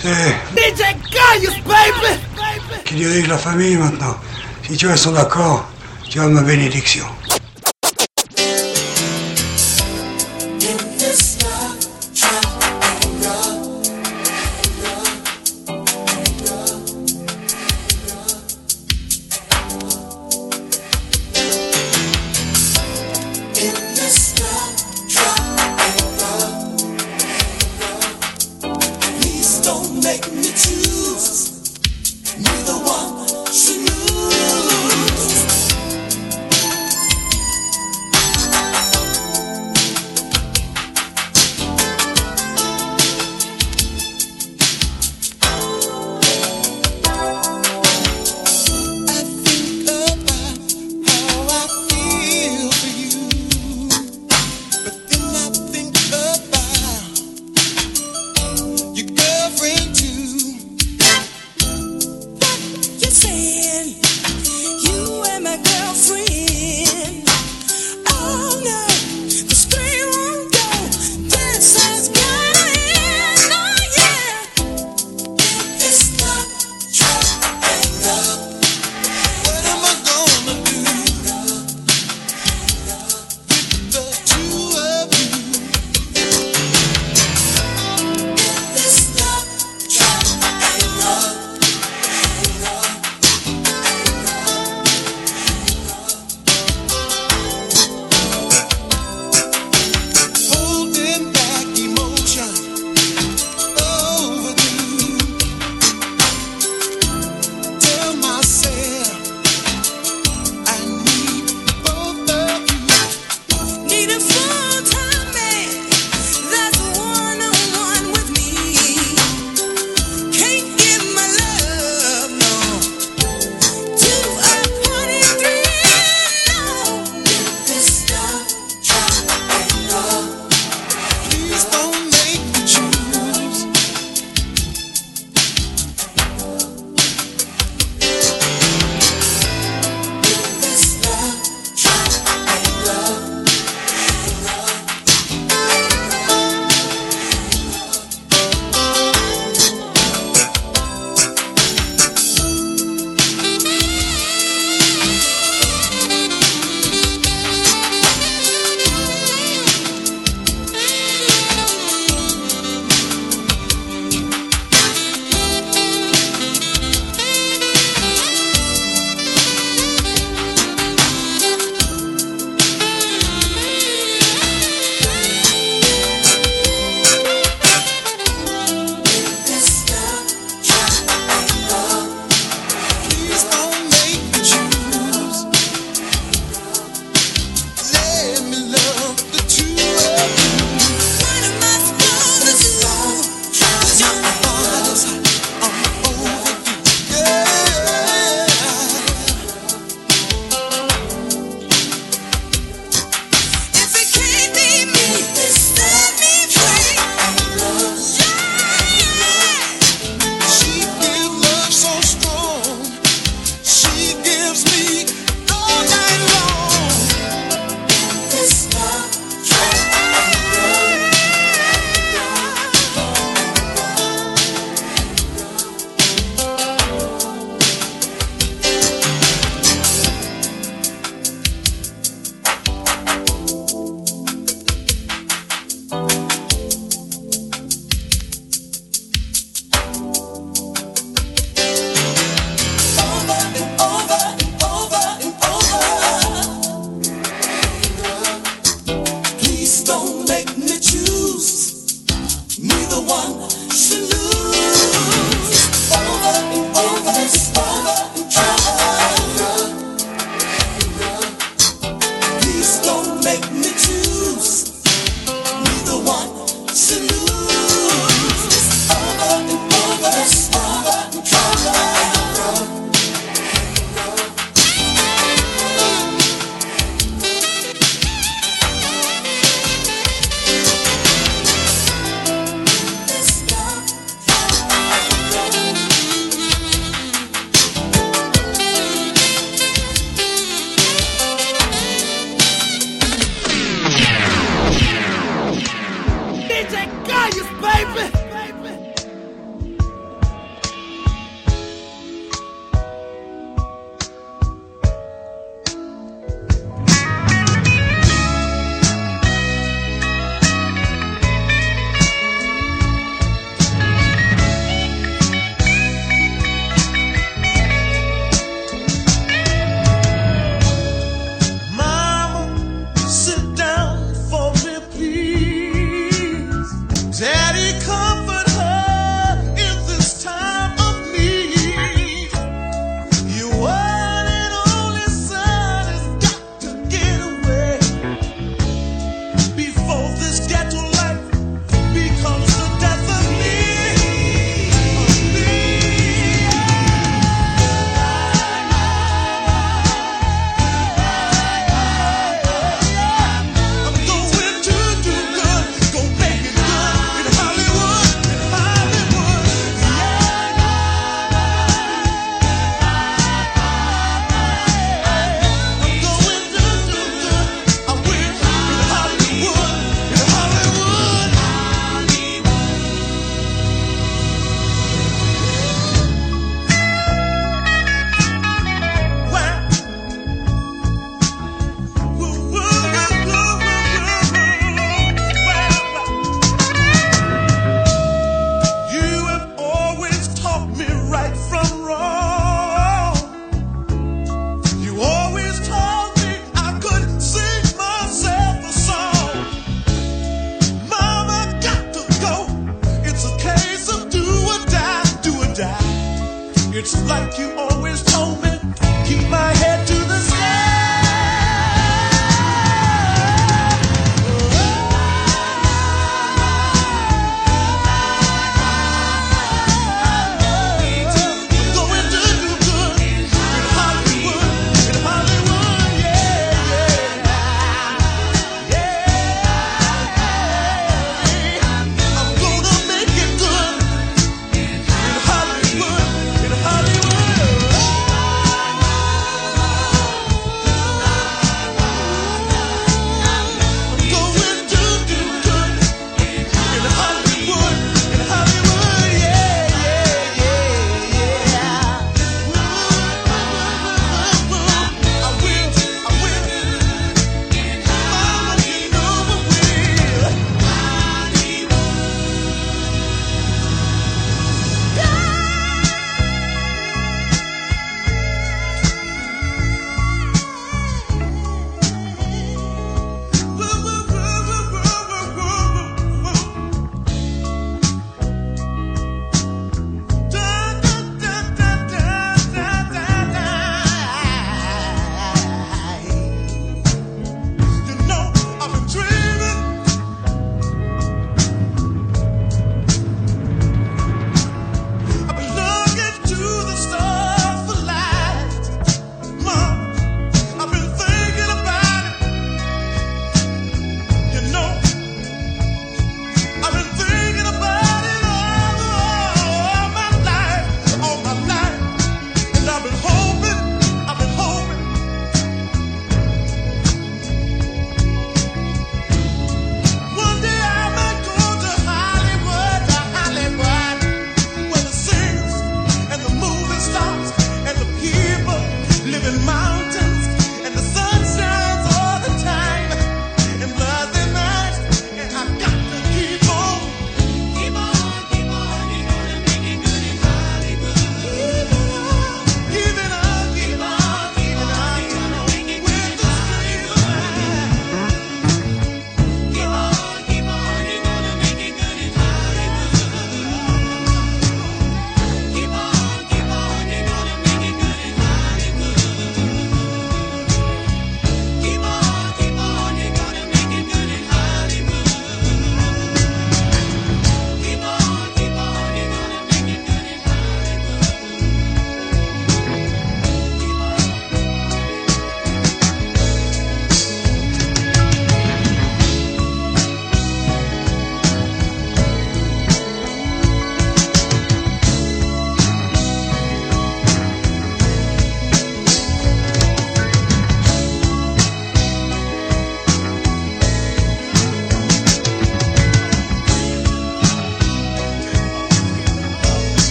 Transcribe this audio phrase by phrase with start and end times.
[0.00, 0.10] C'est
[0.54, 2.20] DJ Gaius, baby!
[2.84, 4.16] qui dirige la famille maintenant?
[4.66, 5.68] Si tu as son accord,
[6.08, 7.04] tu as ma bénédiction.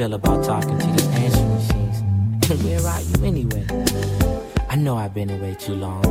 [0.00, 1.98] Feel about talking to these answering machines.
[2.50, 3.66] And where are you anyway?
[4.70, 6.09] I know I've been away too long.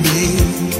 [0.00, 0.79] Away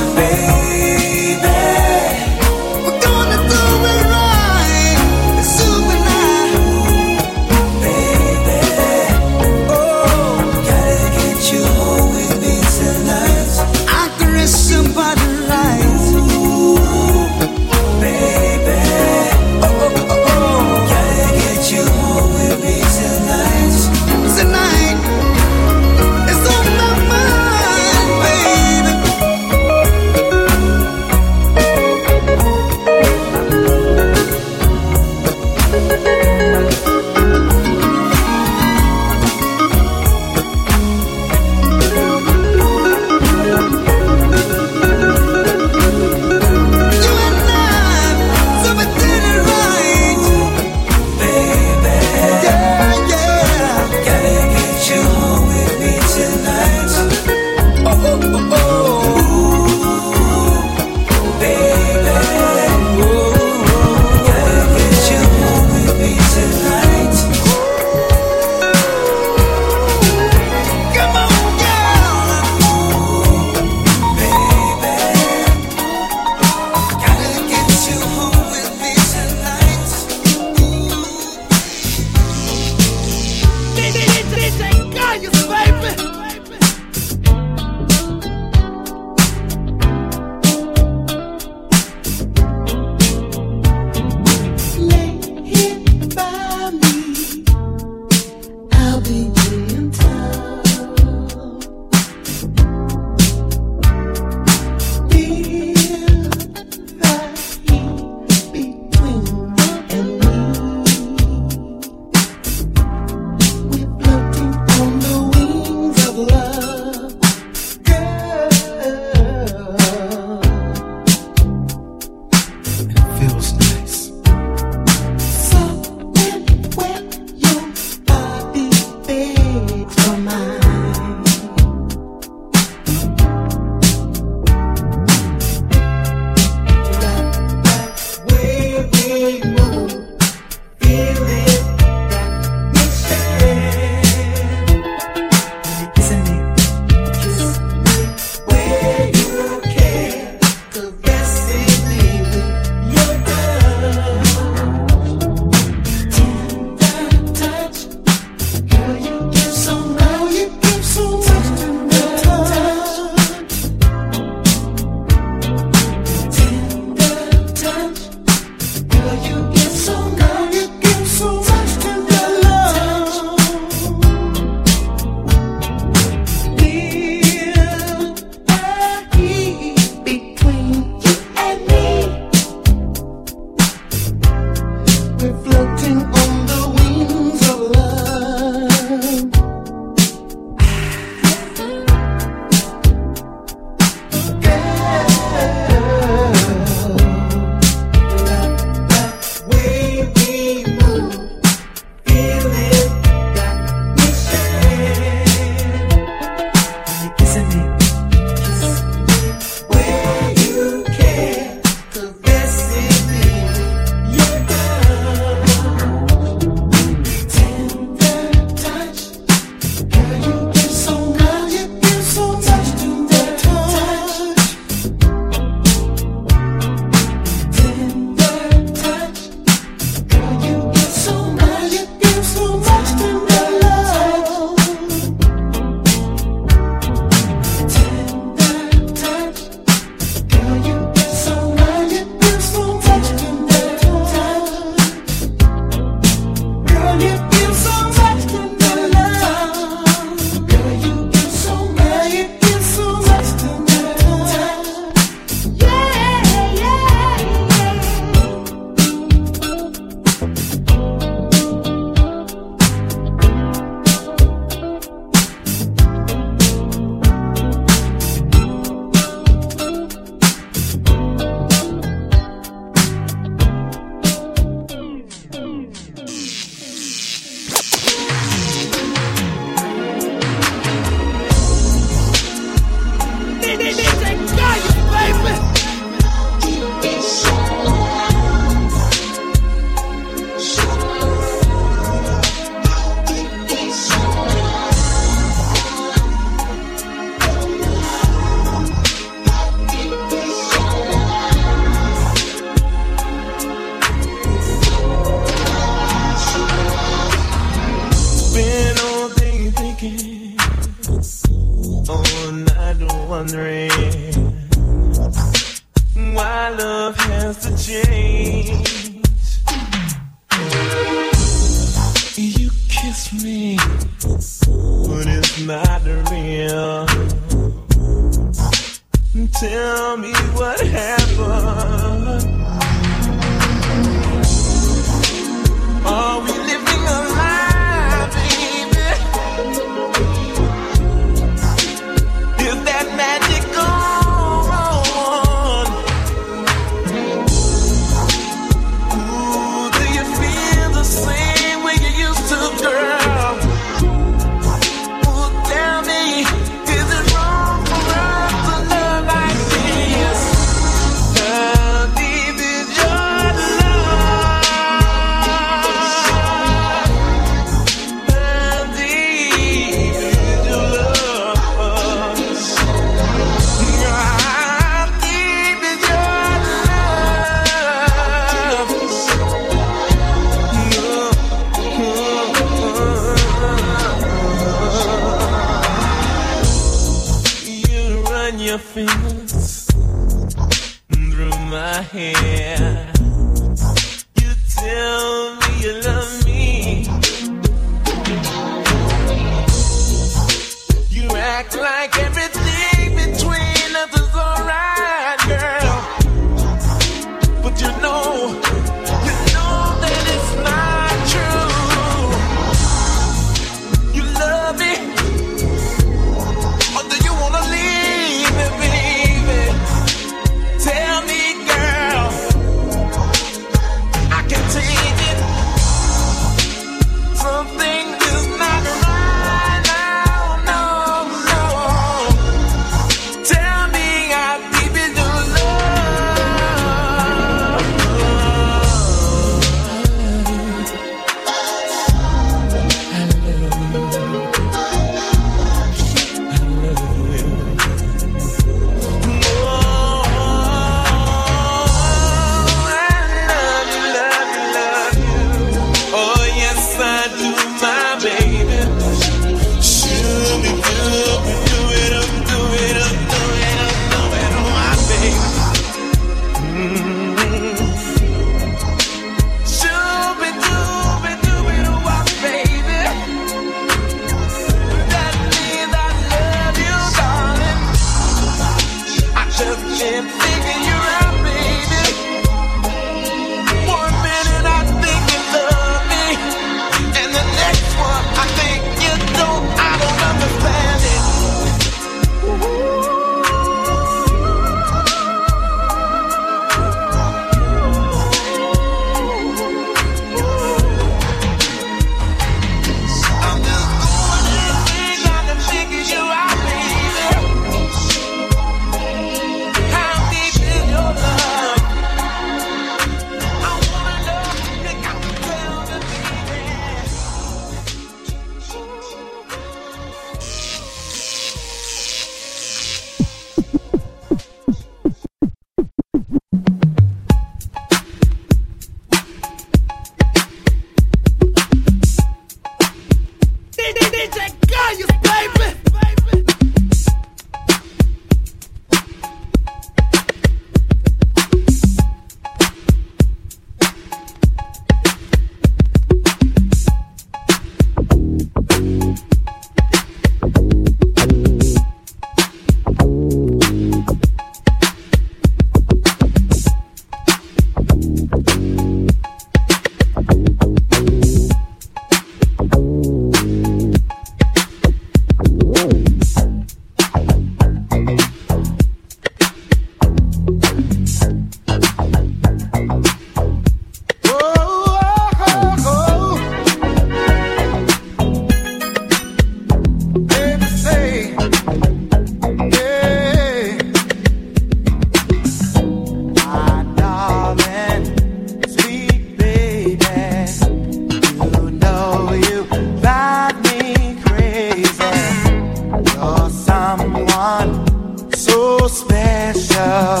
[599.51, 600.00] special.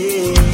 [0.00, 0.49] Drive-in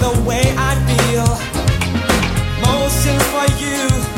[0.00, 1.28] the way I feel.
[2.62, 4.17] Motion for you.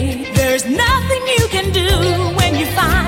[0.00, 1.88] There's nothing you can do
[2.36, 2.99] when you find.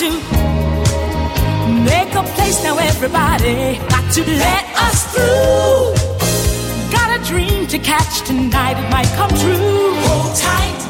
[0.00, 0.10] to
[1.84, 2.78] make a place now.
[2.78, 5.92] Everybody got to let us through.
[6.90, 9.92] Got a dream to catch tonight, it might come true.
[10.06, 10.89] Hold tight.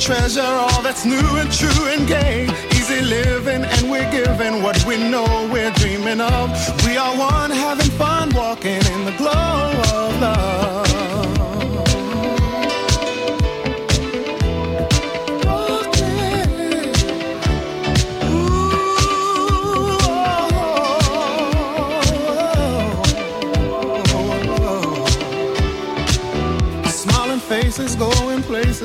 [0.00, 2.48] Treasure all that's new and true and gay.
[2.72, 6.48] Easy living, and we're giving what we know we're dreaming of.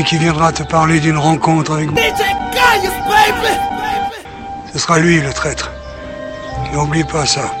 [0.00, 2.00] Celui qui viendra te parler d'une rencontre avec moi,
[4.72, 5.70] ce sera lui le traître.
[6.72, 7.52] N'oublie pas ça.